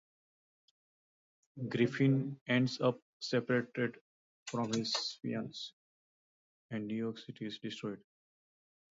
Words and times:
Griffin 1.69 2.35
ends 2.47 2.81
up 2.81 2.99
separated 3.19 3.99
from 4.47 4.73
his 4.73 5.19
fiancee, 5.21 5.73
and 6.71 6.87
New 6.87 6.95
York 6.95 7.19
City 7.19 7.45
is 7.45 7.59
destroyed. 7.59 8.01